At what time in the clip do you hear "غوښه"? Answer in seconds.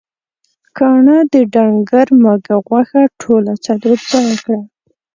2.67-3.01